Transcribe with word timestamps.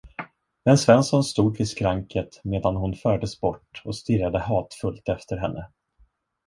Men 0.65 0.77
Svensson 0.77 1.23
stod 1.23 1.57
vid 1.57 1.67
skranket 1.69 2.41
medan 2.43 2.75
hon 2.75 2.95
fördes 2.95 3.41
bort 3.41 3.81
och 3.85 3.95
stirrade 3.95 4.39
hatfullt 4.39 5.09
efter 5.09 5.37
henne. 5.37 5.69